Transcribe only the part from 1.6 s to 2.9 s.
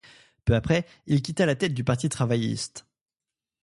du parti travailliste.